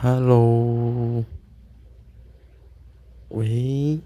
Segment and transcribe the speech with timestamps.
[0.00, 1.24] Hello，
[3.30, 3.98] 喂。